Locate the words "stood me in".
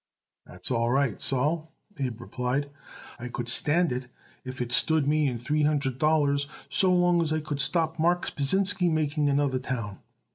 4.71-5.37